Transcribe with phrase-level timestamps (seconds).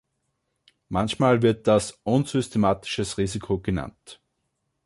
[0.89, 4.19] Manchmal wird das „unsystematisches Risiko“ genannt.